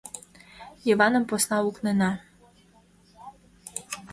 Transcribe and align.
Йываным 0.87 1.23
посна 1.29 1.57
лукнена... 1.65 2.11